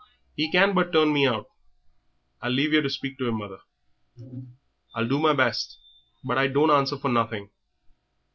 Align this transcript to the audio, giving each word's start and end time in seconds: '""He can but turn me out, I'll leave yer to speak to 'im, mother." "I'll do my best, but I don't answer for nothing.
'""He 0.35 0.51
can 0.51 0.73
but 0.73 0.91
turn 0.91 1.13
me 1.13 1.27
out, 1.27 1.45
I'll 2.41 2.49
leave 2.49 2.73
yer 2.73 2.81
to 2.81 2.89
speak 2.89 3.19
to 3.19 3.27
'im, 3.27 3.37
mother." 3.37 3.59
"I'll 4.95 5.07
do 5.07 5.19
my 5.19 5.33
best, 5.33 5.77
but 6.23 6.39
I 6.39 6.47
don't 6.47 6.71
answer 6.71 6.97
for 6.97 7.09
nothing. 7.09 7.51